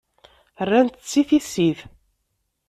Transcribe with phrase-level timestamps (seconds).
[0.67, 1.79] Rrant-tt i tissit.